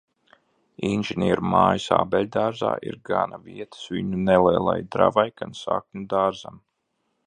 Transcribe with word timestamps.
Inženieru 0.87 1.43
mājas 1.51 1.85
ābeļdārzā 1.99 2.73
ir 2.93 2.99
gana 3.11 3.41
vietas 3.45 3.87
viņu 3.97 4.25
nelielajai 4.31 4.79
dravai, 4.97 5.31
gan 5.43 5.59
sakņu 5.65 6.09
dārzam. 6.17 6.63